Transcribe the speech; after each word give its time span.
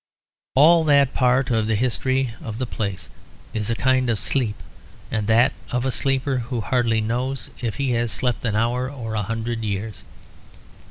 All 0.55 0.83
that 0.85 1.13
part 1.13 1.51
of 1.51 1.67
the 1.67 1.75
history 1.75 2.33
of 2.41 2.57
the 2.57 2.65
place 2.65 3.07
is 3.53 3.69
a 3.69 3.75
kind 3.75 4.09
of 4.09 4.19
sleep; 4.19 4.55
and 5.11 5.27
that 5.27 5.53
of 5.69 5.85
a 5.85 5.91
sleeper 5.91 6.37
who 6.37 6.61
hardly 6.61 7.01
knows 7.01 7.51
if 7.61 7.75
he 7.75 7.91
has 7.91 8.11
slept 8.11 8.43
an 8.43 8.55
hour 8.55 8.89
or 8.89 9.13
a 9.13 9.21
hundred 9.21 9.63
years. 9.63 10.03